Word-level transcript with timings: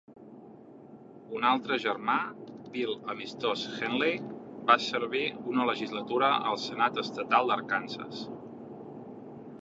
Un 1.39 1.43
altre 1.47 1.75
germà, 1.81 2.15
Bill 2.77 2.93
"Amistós" 3.13 3.65
Henley, 3.73 4.17
va 4.71 4.77
servir 4.85 5.21
una 5.51 5.65
legislatura 5.71 6.31
al 6.53 6.57
Senat 6.63 6.97
Estatal 7.03 7.53
d'Arkansas. 7.53 8.23